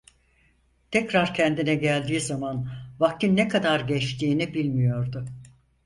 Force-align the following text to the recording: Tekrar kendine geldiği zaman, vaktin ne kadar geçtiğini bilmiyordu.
Tekrar 0.91 1.33
kendine 1.33 1.75
geldiği 1.75 2.21
zaman, 2.21 2.69
vaktin 2.99 3.37
ne 3.37 3.47
kadar 3.47 3.79
geçtiğini 3.79 4.53
bilmiyordu. 4.53 5.25